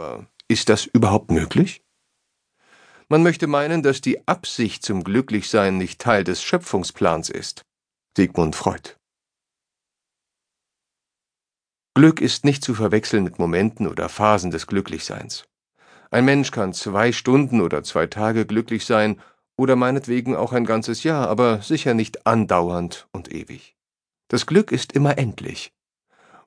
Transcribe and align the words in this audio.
Aber 0.00 0.26
ist 0.48 0.70
das 0.70 0.86
überhaupt 0.86 1.30
möglich? 1.30 1.82
Man 3.10 3.22
möchte 3.22 3.46
meinen, 3.46 3.82
dass 3.82 4.00
die 4.00 4.26
Absicht 4.26 4.82
zum 4.82 5.04
Glücklichsein 5.04 5.76
nicht 5.76 6.00
Teil 6.00 6.24
des 6.24 6.42
Schöpfungsplans 6.42 7.28
ist. 7.28 7.66
Sigmund 8.16 8.56
Freud. 8.56 8.96
Glück 11.94 12.22
ist 12.22 12.46
nicht 12.46 12.64
zu 12.64 12.72
verwechseln 12.72 13.24
mit 13.24 13.38
Momenten 13.38 13.86
oder 13.86 14.08
Phasen 14.08 14.50
des 14.50 14.66
Glücklichseins. 14.66 15.44
Ein 16.10 16.24
Mensch 16.24 16.50
kann 16.50 16.72
zwei 16.72 17.12
Stunden 17.12 17.60
oder 17.60 17.82
zwei 17.82 18.06
Tage 18.06 18.46
glücklich 18.46 18.86
sein 18.86 19.20
oder 19.58 19.76
meinetwegen 19.76 20.34
auch 20.34 20.54
ein 20.54 20.64
ganzes 20.64 21.02
Jahr, 21.02 21.28
aber 21.28 21.60
sicher 21.60 21.92
nicht 21.92 22.26
andauernd 22.26 23.06
und 23.12 23.30
ewig. 23.30 23.76
Das 24.28 24.46
Glück 24.46 24.72
ist 24.72 24.92
immer 24.92 25.18
endlich. 25.18 25.74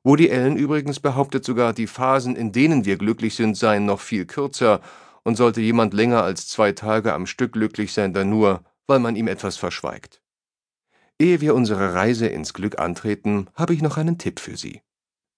Woody 0.04 0.30
Allen 0.30 0.58
übrigens 0.58 1.00
behauptet 1.00 1.46
sogar, 1.46 1.74
die 1.74 1.88
Phasen, 1.88 2.36
in 2.36 2.52
denen 2.52 2.84
wir 2.84 2.98
glücklich 2.98 3.36
sind, 3.36 3.56
seien 3.56 3.86
noch 3.86 4.02
viel 4.02 4.26
kürzer, 4.26 4.82
und 5.24 5.38
sollte 5.38 5.61
jemand 5.61 5.94
länger 5.94 6.24
als 6.24 6.50
zwei 6.50 6.74
Tage 6.74 7.14
am 7.14 7.25
Stück 7.25 7.54
glücklich 7.54 7.94
sein, 7.94 8.14
dann 8.14 8.30
nur, 8.30 8.64
weil 8.88 9.00
man 9.00 9.16
ihm 9.16 9.28
etwas 9.28 9.56
verschweigt. 9.56 10.21
Ehe 11.18 11.39
wir 11.39 11.56
unsere 11.56 11.94
Reise 11.94 12.28
ins 12.28 12.54
Glück 12.54 12.80
antreten, 12.80 13.47
habe 13.56 13.74
ich 13.74 13.82
noch 13.82 13.96
einen 13.96 14.18
Tipp 14.18 14.42
für 14.42 14.58
Sie. 14.58 14.82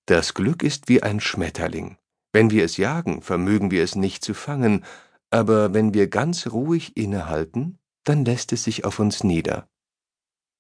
Das 0.08 0.34
Glück 0.34 0.64
ist 0.64 0.90
wie 0.90 1.04
ein 1.04 1.20
Schmetterling. 1.20 1.98
Wenn 2.34 2.50
wir 2.50 2.66
es 2.66 2.78
jagen, 2.78 3.22
vermögen 3.22 3.70
wir 3.70 3.84
es 3.84 3.96
nicht 3.96 4.24
zu 4.24 4.34
fangen, 4.34 4.84
aber 5.30 5.74
wenn 5.74 5.94
wir 5.94 6.08
ganz 6.08 6.48
ruhig 6.48 6.98
innehalten, 6.98 7.78
dann 8.04 8.26
lässt 8.26 8.54
es 8.54 8.64
sich 8.64 8.86
auf 8.86 9.00
uns 9.00 9.24
nieder. 9.24 9.68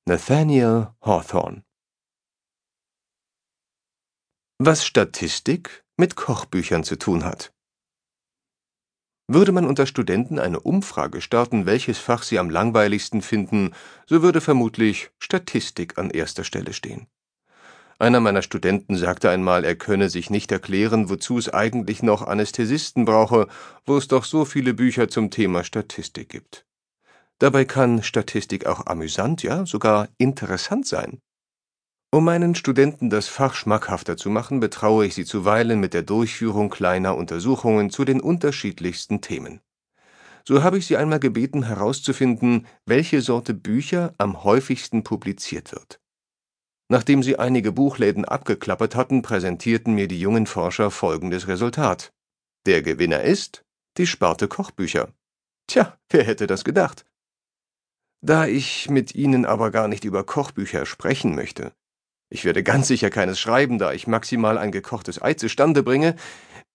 Nathaniel 0.06 0.90
Hawthorne 1.02 1.65
Was 4.58 4.86
Statistik 4.86 5.84
mit 5.98 6.16
Kochbüchern 6.16 6.86
zu 6.86 6.96
tun 6.96 7.26
hat. 7.26 7.52
Würde 9.28 9.52
man 9.52 9.66
unter 9.66 9.86
Studenten 9.86 10.40
eine 10.40 10.62
Umfrage 10.62 11.20
starten, 11.20 11.66
welches 11.66 11.98
Fach 11.98 12.24
sie 12.24 12.40
am 12.40 12.50
langweiligsten 12.50 13.22
finden, 13.22 13.74
so 14.06 14.22
würde 14.22 14.40
vermutlich 14.40 15.12
Statistik 15.20 15.98
an 15.98 16.10
erster 16.10 16.46
Stelle 16.46 16.72
stehen. 16.72 17.08
Einer 18.00 18.22
meiner 18.22 18.42
Studenten 18.42 18.96
sagte 18.96 19.30
einmal, 19.30 19.66
er 19.66 19.76
könne 19.76 20.10
sich 20.10 20.30
nicht 20.30 20.54
erklären, 20.54 21.10
wozu 21.10 21.38
es 21.38 21.54
eigentlich 21.54 22.02
noch 22.02 22.22
Anästhesisten 22.22 23.04
brauche, 23.04 23.50
wo 23.86 23.98
es 23.98 24.08
doch 24.08 24.24
so 24.24 24.46
viele 24.46 24.74
Bücher 24.74 25.10
zum 25.10 25.32
Thema 25.32 25.66
Statistik 25.66 26.30
gibt. 26.30 26.66
Dabei 27.40 27.66
kann 27.66 28.04
Statistik 28.04 28.68
auch 28.68 28.86
amüsant, 28.86 29.44
ja 29.44 29.66
sogar 29.66 30.08
interessant 30.18 30.88
sein. 30.88 31.20
Um 32.16 32.24
meinen 32.24 32.56
Studenten 32.56 33.10
das 33.10 33.28
Fach 33.28 33.56
schmackhafter 33.56 34.16
zu 34.16 34.30
machen, 34.30 34.62
betraue 34.62 35.06
ich 35.06 35.14
sie 35.14 35.26
zuweilen 35.26 35.82
mit 35.82 35.94
der 35.94 36.04
Durchführung 36.04 36.70
kleiner 36.70 37.18
Untersuchungen 37.18 37.90
zu 37.90 38.06
den 38.06 38.22
unterschiedlichsten 38.22 39.20
Themen. 39.20 39.60
So 40.46 40.64
habe 40.64 40.78
ich 40.78 40.88
sie 40.88 40.96
einmal 40.96 41.20
gebeten 41.20 41.64
herauszufinden, 41.64 42.68
welche 42.86 43.20
Sorte 43.20 43.54
Bücher 43.54 44.14
am 44.18 44.46
häufigsten 44.46 45.04
publiziert 45.04 45.74
wird. 45.74 46.00
Nachdem 46.88 47.22
sie 47.22 47.38
einige 47.38 47.74
Buchläden 47.74 48.24
abgeklappert 48.24 48.96
hatten, 48.96 49.22
präsentierten 49.22 49.94
mir 49.94 50.08
die 50.08 50.22
jungen 50.22 50.48
Forscher 50.48 50.92
folgendes 50.92 51.50
Resultat. 51.50 52.14
Der 52.66 52.82
Gewinner 52.82 53.24
ist 53.24 53.66
die 53.98 54.08
Sparte 54.08 54.48
Kochbücher. 54.48 55.10
Tja, 55.68 55.98
wer 56.08 56.24
hätte 56.24 56.48
das 56.48 56.64
gedacht? 56.64 57.06
Da 58.22 58.48
ich 58.48 58.90
mit 58.90 59.16
Ihnen 59.16 59.46
aber 59.46 59.70
gar 59.70 59.90
nicht 59.90 60.06
über 60.06 60.24
Kochbücher 60.24 60.86
sprechen 60.86 61.36
möchte, 61.36 61.74
ich 62.30 62.46
werde 62.46 62.64
ganz 62.64 62.88
sicher 62.88 63.10
keines 63.10 63.40
schreiben, 63.40 63.78
da 63.78 63.94
ich 63.94 64.08
maximal 64.08 64.58
ein 64.58 64.72
gekochtes 64.72 65.22
Ei 65.22 65.34
zustande 65.36 65.84
bringe, 65.84 66.16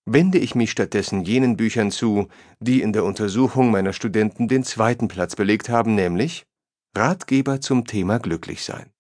wende 0.07 0.39
ich 0.39 0.55
mich 0.55 0.71
stattdessen 0.71 1.23
jenen 1.23 1.57
Büchern 1.57 1.91
zu, 1.91 2.29
die 2.61 2.83
in 2.83 2.93
der 2.93 3.05
Untersuchung 3.05 3.71
meiner 3.71 3.93
Studenten 3.93 4.49
den 4.49 4.65
zweiten 4.65 5.09
Platz 5.09 5.37
belegt 5.37 5.69
haben, 5.69 5.95
nämlich 5.95 6.47
Ratgeber 6.97 7.61
zum 7.61 7.85
Thema 7.85 8.19
Glücklichsein. 8.19 8.91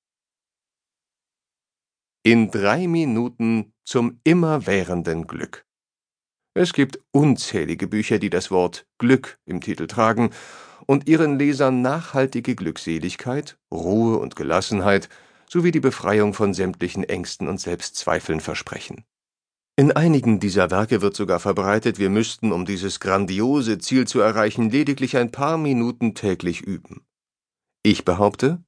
In 2.23 2.51
drei 2.51 2.87
Minuten 2.87 3.73
zum 3.85 4.21
immerwährenden 4.25 5.27
Glück. 5.27 5.65
Es 6.55 6.73
gibt 6.73 7.01
unzählige 7.13 7.87
Bücher, 7.87 8.19
die 8.19 8.31
das 8.31 8.51
Wort 8.51 8.87
Glück 8.99 9.39
im 9.47 9.61
Titel 9.61 9.87
tragen 9.87 10.31
und 10.87 11.09
ihren 11.09 11.39
Lesern 11.39 11.81
nachhaltige 11.81 12.55
Glückseligkeit, 12.55 13.59
Ruhe 13.73 14.19
und 14.19 14.37
Gelassenheit 14.37 15.09
sowie 15.51 15.73
die 15.73 15.81
Befreiung 15.81 16.33
von 16.33 16.55
sämtlichen 16.55 17.03
Ängsten 17.05 17.49
und 17.49 17.61
Selbstzweifeln 17.61 18.41
versprechen. 18.41 19.05
In 19.77 19.93
einigen 19.93 20.39
dieser 20.39 20.71
Werke 20.71 21.01
wird 21.01 21.17
sogar 21.17 21.41
verbreitet, 21.41 21.99
wir 21.99 22.11
müssten, 22.11 22.53
um 22.53 22.67
dieses 22.67 23.01
grandiose 23.01 23.79
Ziel 23.79 24.07
zu 24.07 24.21
erreichen, 24.21 24.71
lediglich 24.71 25.17
ein 25.17 25.33
paar 25.33 25.57
Minuten 25.59 26.15
täglich 26.15 26.61
üben. 26.61 27.01
Ich 27.83 28.05
behaupte, 28.05 28.63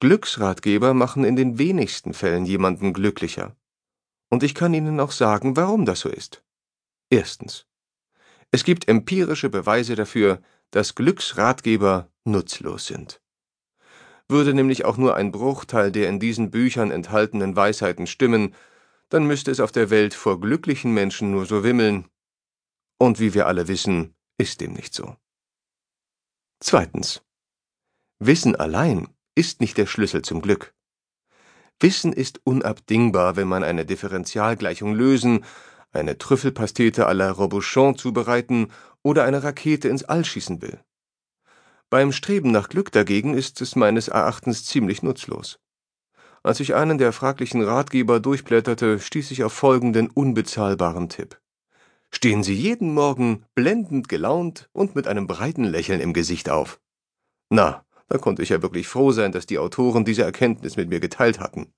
Glücksratgeber 0.00 0.92
machen 0.92 1.24
in 1.24 1.36
den 1.36 1.58
wenigsten 1.58 2.12
Fällen 2.12 2.44
jemanden 2.44 2.92
glücklicher. 2.92 3.56
Und 4.28 4.42
ich 4.42 4.54
kann 4.54 4.74
Ihnen 4.74 5.00
auch 5.00 5.12
sagen, 5.12 5.56
warum 5.56 5.86
das 5.86 6.00
so 6.00 6.08
ist. 6.08 6.44
Erstens. 7.08 7.66
Es 8.50 8.64
gibt 8.64 8.88
empirische 8.88 9.48
Beweise 9.48 9.94
dafür, 9.94 10.42
dass 10.72 10.94
Glücksratgeber 10.94 12.10
nutzlos 12.24 12.86
sind. 12.86 13.22
Würde 14.28 14.54
nämlich 14.54 14.84
auch 14.84 14.96
nur 14.96 15.14
ein 15.14 15.30
Bruchteil 15.30 15.92
der 15.92 16.08
in 16.08 16.18
diesen 16.18 16.50
Büchern 16.50 16.90
enthaltenen 16.90 17.54
Weisheiten 17.54 18.06
stimmen, 18.06 18.54
dann 19.08 19.26
müsste 19.26 19.50
es 19.50 19.60
auf 19.60 19.70
der 19.70 19.90
Welt 19.90 20.14
vor 20.14 20.40
glücklichen 20.40 20.92
Menschen 20.92 21.30
nur 21.30 21.46
so 21.46 21.62
wimmeln. 21.62 22.08
Und 22.98 23.20
wie 23.20 23.34
wir 23.34 23.46
alle 23.46 23.68
wissen, 23.68 24.14
ist 24.38 24.60
dem 24.60 24.72
nicht 24.72 24.94
so. 24.94 25.16
Zweitens. 26.60 27.22
Wissen 28.18 28.56
allein 28.56 29.08
ist 29.34 29.60
nicht 29.60 29.76
der 29.76 29.86
Schlüssel 29.86 30.22
zum 30.22 30.40
Glück. 30.40 30.74
Wissen 31.78 32.12
ist 32.12 32.40
unabdingbar, 32.44 33.36
wenn 33.36 33.48
man 33.48 33.62
eine 33.62 33.84
Differentialgleichung 33.84 34.94
lösen, 34.94 35.44
eine 35.92 36.16
Trüffelpastete 36.16 37.06
à 37.06 37.12
la 37.12 37.30
Robuchon 37.30 37.96
zubereiten 37.96 38.72
oder 39.02 39.24
eine 39.24 39.42
Rakete 39.42 39.88
ins 39.88 40.04
All 40.04 40.24
schießen 40.24 40.62
will. 40.62 40.80
Beim 41.88 42.10
Streben 42.10 42.50
nach 42.50 42.68
Glück 42.68 42.90
dagegen 42.90 43.34
ist 43.34 43.60
es 43.60 43.76
meines 43.76 44.08
Erachtens 44.08 44.64
ziemlich 44.64 45.04
nutzlos. 45.04 45.60
Als 46.42 46.58
ich 46.58 46.74
einen 46.74 46.98
der 46.98 47.12
fraglichen 47.12 47.62
Ratgeber 47.62 48.18
durchblätterte, 48.18 48.98
stieß 48.98 49.30
ich 49.30 49.44
auf 49.44 49.52
folgenden 49.52 50.10
unbezahlbaren 50.10 51.08
Tipp. 51.08 51.40
Stehen 52.10 52.42
Sie 52.42 52.54
jeden 52.54 52.92
Morgen 52.92 53.44
blendend 53.54 54.08
gelaunt 54.08 54.68
und 54.72 54.96
mit 54.96 55.06
einem 55.06 55.28
breiten 55.28 55.62
Lächeln 55.62 56.00
im 56.00 56.12
Gesicht 56.12 56.50
auf. 56.50 56.80
Na, 57.50 57.84
da 58.08 58.18
konnte 58.18 58.42
ich 58.42 58.48
ja 58.48 58.62
wirklich 58.62 58.88
froh 58.88 59.12
sein, 59.12 59.30
dass 59.30 59.46
die 59.46 59.58
Autoren 59.58 60.04
diese 60.04 60.22
Erkenntnis 60.22 60.76
mit 60.76 60.88
mir 60.88 60.98
geteilt 60.98 61.38
hatten. 61.38 61.72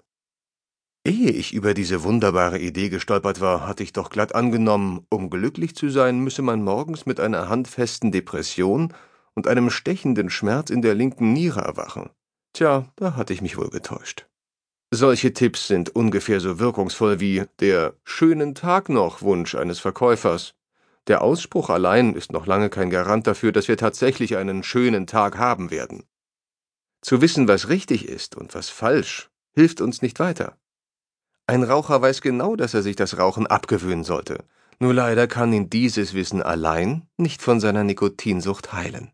Ehe 1.05 1.31
ich 1.31 1.53
über 1.53 1.75
diese 1.75 2.03
wunderbare 2.03 2.59
Idee 2.59 2.89
gestolpert 2.89 3.41
war, 3.43 3.67
hatte 3.67 3.83
ich 3.83 3.93
doch 3.93 4.09
glatt 4.09 4.35
angenommen, 4.35 5.07
um 5.11 5.29
glücklich 5.29 5.75
zu 5.75 5.91
sein, 5.91 6.21
müsse 6.21 6.43
man 6.43 6.63
morgens 6.63 7.05
mit 7.05 7.21
einer 7.21 7.49
handfesten 7.49 8.11
Depression 8.11 8.95
und 9.39 9.47
einem 9.47 9.71
stechenden 9.71 10.31
Schmerz 10.31 10.69
in 10.69 10.83
der 10.83 10.97
linken 10.97 11.33
Niere 11.33 11.61
erwachen. 11.61 12.11
Tja, 12.55 12.87
da 12.97 13.15
hatte 13.15 13.33
ich 13.33 13.41
mich 13.41 13.57
wohl 13.57 13.71
getäuscht. 13.71 14.27
Solche 14.91 15.33
Tipps 15.33 15.69
sind 15.69 15.95
ungefähr 15.95 16.41
so 16.41 16.59
wirkungsvoll 16.59 17.21
wie 17.21 17.45
der 17.61 17.95
schönen 18.03 18.57
Tag 18.57 18.89
noch 18.89 19.23
Wunsch 19.23 19.55
eines 19.55 19.79
Verkäufers. 19.79 20.55
Der 21.07 21.23
Ausspruch 21.23 21.71
allein 21.71 22.15
ist 22.15 22.33
noch 22.33 22.47
lange 22.47 22.69
kein 22.69 22.91
Garant 22.91 23.29
dafür, 23.29 23.53
dass 23.53 23.69
wir 23.69 23.77
tatsächlich 23.77 24.37
einen 24.37 24.65
schönen 24.65 25.07
Tag 25.07 25.39
haben 25.39 25.71
werden. 25.71 26.03
Zu 27.01 27.21
wissen, 27.21 27.47
was 27.47 27.69
richtig 27.69 28.09
ist 28.09 28.35
und 28.35 28.57
was 28.57 28.71
falsch, 28.71 29.31
hilft 29.55 29.81
uns 29.81 30.03
nicht 30.03 30.19
weiter. 30.19 30.59
Ein 31.47 31.63
Raucher 31.63 32.03
weiß 32.03 32.23
genau, 32.23 32.57
dass 32.57 32.75
er 32.75 32.83
sich 32.83 32.97
das 32.97 33.19
Rauchen 33.19 33.47
abgewöhnen 33.47 34.03
sollte. 34.03 34.45
Nur 34.81 34.95
leider 34.95 35.29
kann 35.29 35.53
ihn 35.53 35.71
dieses 35.71 36.13
Wissen 36.13 36.43
allein 36.43 37.07
nicht 37.17 37.41
von 37.41 37.61
seiner 37.61 37.85
Nikotinsucht 37.85 38.73
heilen. 38.73 39.13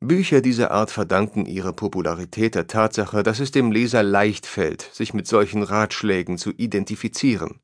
Bücher 0.00 0.40
dieser 0.42 0.70
Art 0.72 0.90
verdanken 0.90 1.46
ihre 1.46 1.72
Popularität 1.72 2.54
der 2.54 2.66
Tatsache, 2.66 3.22
dass 3.22 3.40
es 3.40 3.50
dem 3.50 3.72
Leser 3.72 4.02
leicht 4.02 4.46
fällt, 4.46 4.82
sich 4.82 5.14
mit 5.14 5.26
solchen 5.26 5.62
Ratschlägen 5.62 6.36
zu 6.36 6.50
identifizieren. 6.50 7.60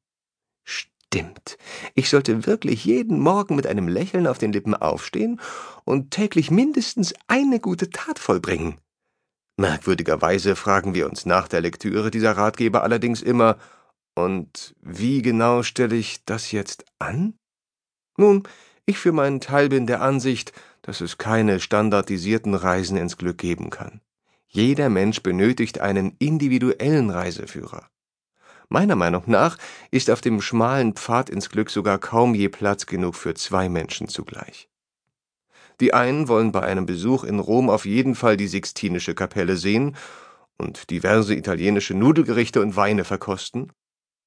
Stimmt, 0.64 1.58
ich 1.94 2.08
sollte 2.08 2.46
wirklich 2.46 2.86
jeden 2.86 3.20
Morgen 3.20 3.54
mit 3.54 3.66
einem 3.66 3.86
Lächeln 3.86 4.26
auf 4.26 4.38
den 4.38 4.52
Lippen 4.52 4.74
aufstehen 4.74 5.40
und 5.84 6.10
täglich 6.10 6.50
mindestens 6.50 7.12
eine 7.28 7.60
gute 7.60 7.90
Tat 7.90 8.18
vollbringen. 8.18 8.78
Merkwürdigerweise 9.58 10.56
fragen 10.56 10.94
wir 10.94 11.06
uns 11.06 11.26
nach 11.26 11.48
der 11.48 11.60
Lektüre 11.60 12.10
dieser 12.10 12.32
Ratgeber 12.32 12.82
allerdings 12.82 13.20
immer, 13.20 13.58
und 14.14 14.74
wie 14.80 15.20
genau 15.22 15.62
stelle 15.62 15.96
ich 15.96 16.24
das 16.24 16.50
jetzt 16.52 16.84
an? 16.98 17.34
Nun, 18.18 18.42
ich 18.86 18.98
für 18.98 19.12
meinen 19.12 19.40
Teil 19.40 19.68
bin 19.68 19.86
der 19.86 20.02
Ansicht, 20.02 20.52
dass 20.82 21.00
es 21.00 21.18
keine 21.18 21.60
standardisierten 21.60 22.54
Reisen 22.54 22.96
ins 22.96 23.16
Glück 23.16 23.38
geben 23.38 23.70
kann. 23.70 24.00
Jeder 24.48 24.90
Mensch 24.90 25.22
benötigt 25.22 25.80
einen 25.80 26.14
individuellen 26.18 27.10
Reiseführer. 27.10 27.88
Meiner 28.68 28.96
Meinung 28.96 29.24
nach 29.26 29.58
ist 29.90 30.10
auf 30.10 30.20
dem 30.20 30.40
schmalen 30.40 30.94
Pfad 30.94 31.30
ins 31.30 31.50
Glück 31.50 31.70
sogar 31.70 31.98
kaum 31.98 32.34
je 32.34 32.48
Platz 32.48 32.86
genug 32.86 33.14
für 33.14 33.34
zwei 33.34 33.68
Menschen 33.68 34.08
zugleich. 34.08 34.68
Die 35.80 35.94
einen 35.94 36.28
wollen 36.28 36.52
bei 36.52 36.62
einem 36.62 36.86
Besuch 36.86 37.24
in 37.24 37.38
Rom 37.38 37.70
auf 37.70 37.86
jeden 37.86 38.14
Fall 38.14 38.36
die 38.36 38.46
Sixtinische 38.46 39.14
Kapelle 39.14 39.56
sehen 39.56 39.96
und 40.58 40.90
diverse 40.90 41.34
italienische 41.34 41.94
Nudelgerichte 41.94 42.60
und 42.60 42.76
Weine 42.76 43.04
verkosten, 43.04 43.72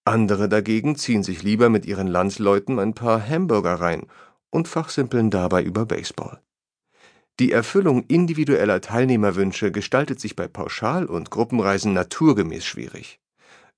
andere 0.06 0.48
dagegen 0.48 0.96
ziehen 0.96 1.24
sich 1.24 1.42
lieber 1.42 1.70
mit 1.70 1.88
ihren 1.88 2.06
Landsleuten 2.06 2.78
ein 2.78 2.94
paar 2.94 3.28
Hamburger 3.28 3.82
rein 3.82 4.06
und 4.52 4.68
fachsimpeln 4.68 5.32
dabei 5.32 5.64
über 5.64 5.88
Baseball. 5.88 6.42
Die 7.40 7.52
Erfüllung 7.52 8.04
individueller 8.08 8.80
Teilnehmerwünsche 8.80 9.72
gestaltet 9.72 10.22
sich 10.22 10.36
bei 10.38 10.48
Pauschal- 10.48 11.08
und 11.08 11.32
Gruppenreisen 11.32 11.94
naturgemäß 11.94 12.66
schwierig. 12.66 13.20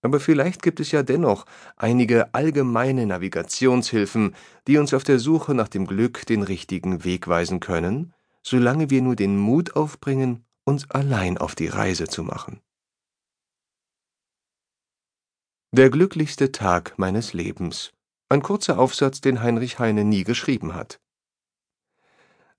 Aber 0.03 0.19
vielleicht 0.19 0.61
gibt 0.61 0.79
es 0.79 0.91
ja 0.91 1.01
dennoch 1.01 1.45
einige 1.75 2.33
allgemeine 2.35 3.07
Navigationshilfen, 3.07 4.35
die 4.67 4.77
uns 4.77 4.93
auf 4.93 5.03
der 5.03 5.17
Suche 5.17 5.55
nach 5.55 5.69
dem 5.69 5.87
Glück 5.87 6.25
den 6.27 6.43
richtigen 6.43 7.03
Weg 7.03 7.27
weisen 7.27 7.59
können, 7.59 8.13
solange 8.43 8.91
wir 8.91 9.01
nur 9.01 9.15
den 9.15 9.37
Mut 9.37 9.75
aufbringen, 9.75 10.45
uns 10.63 10.89
allein 10.91 11.39
auf 11.39 11.55
die 11.55 11.67
Reise 11.67 12.07
zu 12.07 12.23
machen. 12.23 12.61
Der 15.71 15.89
glücklichste 15.89 16.51
Tag 16.51 16.97
meines 16.97 17.33
Lebens. 17.33 17.91
Ein 18.29 18.41
kurzer 18.43 18.77
Aufsatz, 18.77 19.19
den 19.19 19.41
Heinrich 19.41 19.79
Heine 19.79 20.03
nie 20.03 20.23
geschrieben 20.23 20.75
hat. 20.75 20.99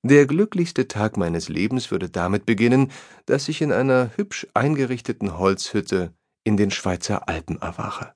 Der 0.04 0.26
glücklichste 0.26 0.86
Tag 0.86 1.16
meines 1.16 1.48
Lebens 1.48 1.90
würde 1.90 2.08
damit 2.08 2.46
beginnen, 2.46 2.92
dass 3.26 3.48
ich 3.48 3.60
in 3.60 3.72
einer 3.72 4.10
hübsch 4.16 4.46
eingerichteten 4.54 5.38
Holzhütte 5.38 6.14
in 6.44 6.56
den 6.56 6.70
Schweizer 6.70 7.28
Alpen 7.28 7.60
erwache. 7.60 8.14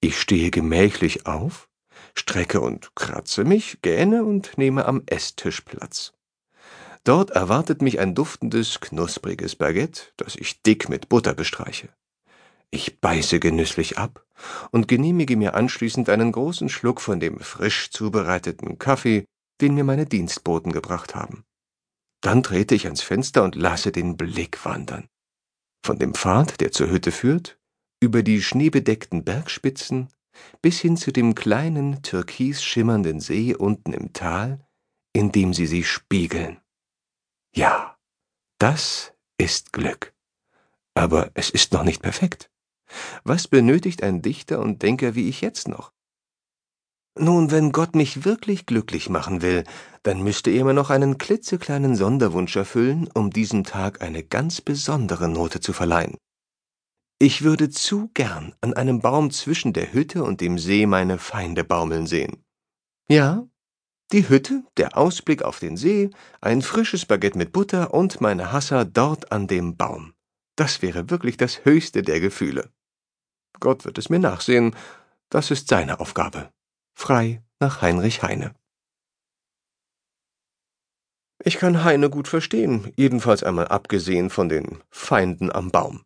Ich 0.00 0.20
stehe 0.20 0.50
gemächlich 0.50 1.26
auf, 1.26 1.68
strecke 2.14 2.60
und 2.60 2.94
kratze 2.94 3.44
mich, 3.44 3.82
gähne 3.82 4.24
und 4.24 4.56
nehme 4.56 4.86
am 4.86 5.02
Esstisch 5.06 5.62
Platz. 5.62 6.12
Dort 7.02 7.30
erwartet 7.30 7.82
mich 7.82 7.98
ein 7.98 8.14
duftendes, 8.14 8.80
knuspriges 8.80 9.56
Baguette, 9.56 10.12
das 10.16 10.36
ich 10.36 10.62
dick 10.62 10.88
mit 10.88 11.08
Butter 11.08 11.34
bestreiche. 11.34 11.88
Ich 12.70 13.00
beiße 13.00 13.40
genüsslich 13.40 13.98
ab 13.98 14.24
und 14.70 14.88
genehmige 14.88 15.36
mir 15.36 15.54
anschließend 15.54 16.08
einen 16.08 16.32
großen 16.32 16.68
Schluck 16.68 17.00
von 17.00 17.20
dem 17.20 17.40
frisch 17.40 17.90
zubereiteten 17.90 18.78
Kaffee, 18.78 19.26
den 19.60 19.74
mir 19.74 19.84
meine 19.84 20.06
Dienstboten 20.06 20.72
gebracht 20.72 21.14
haben. 21.14 21.44
Dann 22.20 22.42
trete 22.42 22.74
ich 22.74 22.86
ans 22.86 23.02
Fenster 23.02 23.42
und 23.42 23.54
lasse 23.54 23.92
den 23.92 24.16
Blick 24.16 24.64
wandern. 24.64 25.08
Von 25.84 25.98
dem 25.98 26.14
Pfad, 26.14 26.60
der 26.60 26.72
zur 26.72 26.90
Hütte 26.90 27.12
führt, 27.12 27.58
über 28.00 28.22
die 28.22 28.42
schneebedeckten 28.42 29.24
Bergspitzen 29.24 30.08
bis 30.62 30.80
hin 30.80 30.96
zu 30.96 31.12
dem 31.12 31.34
kleinen, 31.34 32.02
türkis 32.02 32.62
schimmernden 32.62 33.20
See 33.20 33.54
unten 33.54 33.92
im 33.92 34.12
Tal, 34.12 34.66
in 35.12 35.32
dem 35.32 35.54
sie 35.54 35.66
sich 35.66 35.88
spiegeln. 35.88 36.60
Ja, 37.54 37.96
das 38.58 39.14
ist 39.38 39.72
Glück. 39.72 40.12
Aber 40.94 41.30
es 41.34 41.50
ist 41.50 41.72
noch 41.72 41.84
nicht 41.84 42.02
perfekt. 42.02 42.50
Was 43.24 43.48
benötigt 43.48 44.02
ein 44.02 44.22
Dichter 44.22 44.60
und 44.60 44.82
Denker 44.82 45.14
wie 45.14 45.28
ich 45.28 45.40
jetzt 45.40 45.68
noch? 45.68 45.93
Nun, 47.16 47.52
wenn 47.52 47.70
Gott 47.70 47.94
mich 47.94 48.24
wirklich 48.24 48.66
glücklich 48.66 49.08
machen 49.08 49.40
will, 49.40 49.62
dann 50.02 50.22
müsste 50.22 50.50
er 50.50 50.64
mir 50.64 50.74
noch 50.74 50.90
einen 50.90 51.16
klitzekleinen 51.16 51.94
Sonderwunsch 51.94 52.56
erfüllen, 52.56 53.08
um 53.14 53.30
diesem 53.30 53.62
Tag 53.62 54.02
eine 54.02 54.24
ganz 54.24 54.60
besondere 54.60 55.28
Note 55.28 55.60
zu 55.60 55.72
verleihen. 55.72 56.16
Ich 57.20 57.42
würde 57.42 57.70
zu 57.70 58.10
gern 58.14 58.54
an 58.60 58.74
einem 58.74 59.00
Baum 59.00 59.30
zwischen 59.30 59.72
der 59.72 59.92
Hütte 59.92 60.24
und 60.24 60.40
dem 60.40 60.58
See 60.58 60.86
meine 60.86 61.18
Feinde 61.18 61.62
baumeln 61.62 62.06
sehen. 62.08 62.44
Ja, 63.08 63.46
die 64.12 64.28
Hütte, 64.28 64.64
der 64.76 64.98
Ausblick 64.98 65.42
auf 65.42 65.60
den 65.60 65.76
See, 65.76 66.10
ein 66.40 66.62
frisches 66.62 67.06
Baguette 67.06 67.38
mit 67.38 67.52
Butter 67.52 67.94
und 67.94 68.20
meine 68.20 68.50
Hasser 68.50 68.84
dort 68.84 69.30
an 69.30 69.46
dem 69.46 69.76
Baum. 69.76 70.14
Das 70.56 70.82
wäre 70.82 71.10
wirklich 71.10 71.36
das 71.36 71.64
höchste 71.64 72.02
der 72.02 72.20
Gefühle. 72.20 72.70
Gott 73.60 73.84
wird 73.84 73.98
es 73.98 74.10
mir 74.10 74.18
nachsehen, 74.18 74.74
das 75.30 75.50
ist 75.50 75.68
seine 75.68 76.00
Aufgabe. 76.00 76.50
Frei 76.94 77.42
nach 77.60 77.82
Heinrich 77.82 78.22
Heine. 78.22 78.54
Ich 81.44 81.58
kann 81.58 81.84
Heine 81.84 82.08
gut 82.08 82.28
verstehen, 82.28 82.92
jedenfalls 82.96 83.42
einmal 83.42 83.68
abgesehen 83.68 84.30
von 84.30 84.48
den 84.48 84.82
Feinden 84.88 85.52
am 85.52 85.70
Baum. 85.70 86.04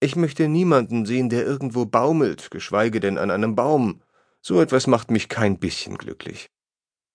Ich 0.00 0.16
möchte 0.16 0.48
niemanden 0.48 1.04
sehen, 1.04 1.28
der 1.28 1.44
irgendwo 1.44 1.84
baumelt, 1.84 2.50
geschweige 2.50 3.00
denn 3.00 3.18
an 3.18 3.30
einem 3.30 3.54
Baum. 3.54 4.02
So 4.40 4.60
etwas 4.60 4.86
macht 4.86 5.10
mich 5.10 5.28
kein 5.28 5.58
bisschen 5.58 5.98
glücklich. 5.98 6.50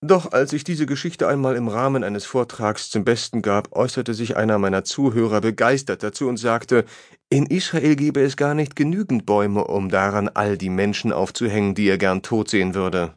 Doch 0.02 0.32
als 0.32 0.54
ich 0.54 0.64
diese 0.64 0.86
Geschichte 0.86 1.28
einmal 1.28 1.58
im 1.58 1.68
Rahmen 1.68 2.06
eines 2.06 2.26
Vortrags 2.26 2.90
zum 2.90 3.04
Besten 3.04 3.42
gab, 3.42 3.76
äußerte 3.76 4.14
sich 4.14 4.38
einer 4.38 4.58
meiner 4.58 4.86
Zuhörer 4.86 5.42
begeistert 5.42 6.04
dazu 6.04 6.30
und 6.30 6.38
sagte, 6.38 6.86
in 7.30 7.46
Israel 7.46 7.98
gebe 7.98 8.22
es 8.22 8.38
gar 8.38 8.54
nicht 8.54 8.78
genügend 8.78 9.26
Bäume, 9.26 9.66
um 9.66 9.90
daran 9.90 10.30
all 10.30 10.58
die 10.58 10.70
Menschen 10.70 11.12
aufzuhängen, 11.12 11.76
die 11.76 11.90
er 11.90 11.98
gern 11.98 12.22
tot 12.22 12.50
sehen 12.50 12.76
würde. 12.76 13.16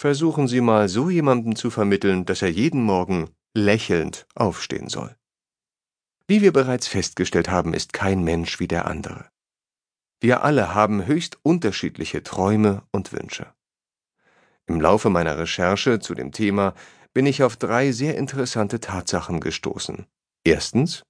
Versuchen 0.00 0.46
Sie 0.46 0.60
mal 0.60 0.88
so 0.88 1.10
jemandem 1.10 1.56
zu 1.56 1.70
vermitteln, 1.70 2.24
dass 2.24 2.40
er 2.42 2.50
jeden 2.50 2.82
Morgen 2.82 3.30
lächelnd 3.54 4.26
aufstehen 4.36 4.88
soll. 4.88 5.16
Wie 6.28 6.40
wir 6.40 6.52
bereits 6.52 6.86
festgestellt 6.86 7.50
haben, 7.50 7.74
ist 7.74 7.92
kein 7.92 8.22
Mensch 8.22 8.60
wie 8.60 8.68
der 8.68 8.86
andere. 8.86 9.28
Wir 10.20 10.44
alle 10.44 10.72
haben 10.72 11.04
höchst 11.04 11.38
unterschiedliche 11.42 12.22
Träume 12.22 12.84
und 12.92 13.12
Wünsche. 13.12 13.52
Im 14.66 14.80
Laufe 14.80 15.10
meiner 15.10 15.38
Recherche 15.38 16.00
zu 16.00 16.14
dem 16.14 16.32
Thema 16.32 16.74
bin 17.12 17.26
ich 17.26 17.42
auf 17.42 17.56
drei 17.56 17.92
sehr 17.92 18.16
interessante 18.16 18.80
Tatsachen 18.80 19.40
gestoßen. 19.40 20.06
Erstens, 20.44 21.04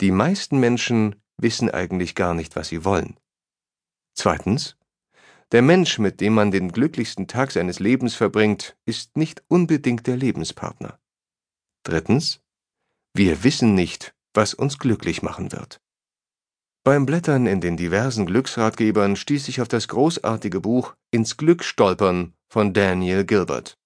die 0.00 0.10
meisten 0.10 0.58
Menschen 0.58 1.16
wissen 1.38 1.70
eigentlich 1.70 2.14
gar 2.14 2.34
nicht, 2.34 2.56
was 2.56 2.68
sie 2.68 2.84
wollen. 2.84 3.18
Zweitens, 4.14 4.76
der 5.52 5.62
Mensch, 5.62 5.98
mit 5.98 6.20
dem 6.20 6.34
man 6.34 6.50
den 6.50 6.72
glücklichsten 6.72 7.28
Tag 7.28 7.52
seines 7.52 7.78
Lebens 7.78 8.14
verbringt, 8.14 8.76
ist 8.84 9.16
nicht 9.16 9.44
unbedingt 9.48 10.06
der 10.06 10.16
Lebenspartner. 10.16 10.98
Drittens, 11.84 12.40
wir 13.14 13.44
wissen 13.44 13.74
nicht, 13.74 14.14
was 14.34 14.54
uns 14.54 14.78
glücklich 14.78 15.22
machen 15.22 15.52
wird. 15.52 15.80
Beim 16.84 17.06
Blättern 17.06 17.46
in 17.46 17.60
den 17.60 17.76
diversen 17.76 18.26
Glücksratgebern 18.26 19.16
stieß 19.16 19.48
ich 19.48 19.60
auf 19.60 19.68
das 19.68 19.88
großartige 19.88 20.60
Buch 20.60 20.94
Ins 21.10 21.36
Glück 21.36 21.64
stolpern 21.64 22.35
von 22.48 22.72
Daniel 22.72 23.24
Gilbert. 23.24 23.78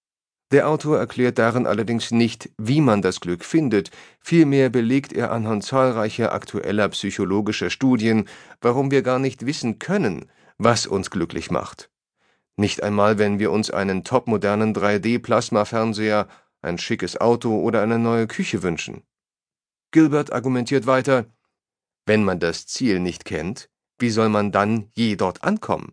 Der 0.53 0.69
Autor 0.69 0.99
erklärt 0.99 1.39
darin 1.39 1.67
allerdings 1.67 2.11
nicht, 2.11 2.51
wie 2.59 2.81
man 2.81 3.03
das 3.03 3.21
Glück 3.21 3.45
findet, 3.45 3.91
vielmehr 4.21 4.69
belegt 4.69 5.13
er 5.13 5.31
anhand 5.31 5.65
zahlreicher 5.65 6.33
aktueller 6.33 6.89
psychologischer 6.89 7.71
Studien, 7.71 8.29
warum 8.61 8.91
wir 8.91 9.03
gar 9.03 9.21
nicht 9.21 9.47
wissen 9.47 9.79
können, 9.79 10.27
was 10.59 10.87
uns 10.89 11.11
glücklich 11.11 11.53
macht. 11.53 11.91
Nicht 12.57 12.83
einmal, 12.83 13.19
wenn 13.19 13.39
wir 13.39 13.53
uns 13.53 13.71
einen 13.71 14.03
topmodernen 14.03 14.75
3D-Plasmafernseher, 14.75 16.27
ein 16.63 16.79
schickes 16.79 17.21
Auto 17.21 17.61
oder 17.61 17.81
eine 17.81 17.99
neue 17.99 18.27
Küche 18.27 18.63
wünschen. 18.63 19.03
Gilbert 19.93 20.33
argumentiert 20.33 20.87
weiter, 20.87 21.27
wenn 22.07 22.25
man 22.25 22.41
das 22.41 22.67
Ziel 22.67 22.99
nicht 22.99 23.25
kennt, 23.25 23.71
wie 23.99 24.11
soll 24.11 24.29
man 24.29 24.51
dann 24.51 24.91
je 24.95 25.17
dort 25.17 25.45
ankommen? 25.45 25.93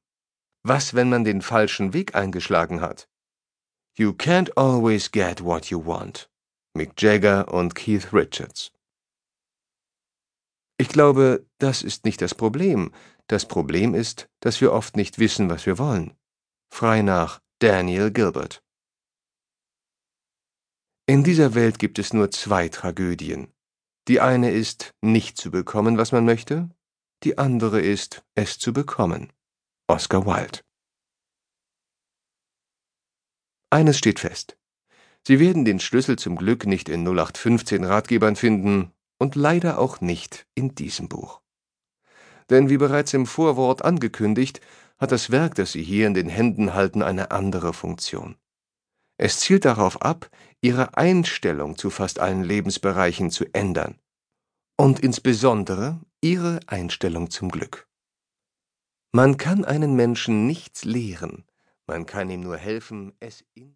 Was, 0.69 0.95
wenn 0.95 1.07
man 1.07 1.23
den 1.23 1.41
falschen 1.41 1.93
Weg 1.93 2.13
eingeschlagen 2.13 2.81
hat? 2.81 3.07
You 3.97 4.11
can't 4.11 4.51
always 4.57 5.09
get 5.09 5.41
what 5.41 5.67
you 5.67 5.85
want. 5.85 6.29
Mick 6.73 7.01
Jagger 7.01 7.53
und 7.53 7.73
Keith 7.73 8.11
Richards. 8.11 8.73
Ich 10.77 10.89
glaube, 10.89 11.47
das 11.57 11.83
ist 11.83 12.03
nicht 12.03 12.21
das 12.21 12.35
Problem. 12.35 12.91
Das 13.27 13.47
Problem 13.47 13.95
ist, 13.95 14.27
dass 14.41 14.59
wir 14.59 14.73
oft 14.73 14.97
nicht 14.97 15.19
wissen, 15.19 15.49
was 15.49 15.65
wir 15.65 15.77
wollen. 15.77 16.13
Frei 16.69 17.01
nach 17.01 17.41
Daniel 17.59 18.11
Gilbert. 18.11 18.61
In 21.05 21.23
dieser 21.23 21.55
Welt 21.55 21.79
gibt 21.79 21.97
es 21.97 22.11
nur 22.11 22.29
zwei 22.29 22.67
Tragödien. 22.67 23.53
Die 24.09 24.19
eine 24.19 24.51
ist, 24.51 24.93
nicht 24.99 25.37
zu 25.37 25.49
bekommen, 25.49 25.97
was 25.97 26.11
man 26.11 26.25
möchte, 26.25 26.69
die 27.23 27.37
andere 27.37 27.79
ist, 27.79 28.25
es 28.35 28.59
zu 28.59 28.73
bekommen. 28.73 29.31
Oscar 29.89 30.25
Wilde. 30.25 30.59
Eines 33.69 33.97
steht 33.97 34.19
fest. 34.19 34.57
Sie 35.25 35.39
werden 35.39 35.63
den 35.63 35.79
Schlüssel 35.79 36.17
zum 36.17 36.35
Glück 36.35 36.65
nicht 36.65 36.89
in 36.89 37.07
0815 37.07 37.85
Ratgebern 37.85 38.35
finden 38.35 38.91
und 39.17 39.35
leider 39.35 39.79
auch 39.79 40.01
nicht 40.01 40.45
in 40.55 40.75
diesem 40.75 41.07
Buch. 41.07 41.41
Denn 42.49 42.69
wie 42.69 42.77
bereits 42.77 43.13
im 43.13 43.25
Vorwort 43.25 43.83
angekündigt, 43.83 44.59
hat 44.97 45.13
das 45.13 45.31
Werk, 45.31 45.55
das 45.55 45.71
Sie 45.71 45.83
hier 45.83 46.07
in 46.07 46.13
den 46.13 46.27
Händen 46.27 46.73
halten, 46.73 47.01
eine 47.01 47.31
andere 47.31 47.73
Funktion. 47.73 48.35
Es 49.17 49.39
zielt 49.39 49.63
darauf 49.63 50.01
ab, 50.01 50.29
ihre 50.59 50.97
Einstellung 50.97 51.77
zu 51.77 51.89
fast 51.89 52.19
allen 52.19 52.43
Lebensbereichen 52.43 53.31
zu 53.31 53.45
ändern 53.53 53.99
und 54.77 54.99
insbesondere 54.99 56.01
ihre 56.21 56.59
Einstellung 56.67 57.29
zum 57.29 57.49
Glück. 57.49 57.86
Man 59.11 59.37
kann 59.37 59.65
einen 59.65 59.95
Menschen 59.95 60.45
nichts 60.47 60.83
lehren, 60.83 61.45
man 61.87 62.05
kann 62.05 62.29
ihm 62.29 62.41
nur 62.41 62.57
helfen, 62.57 63.13
es 63.19 63.43
in 63.53 63.65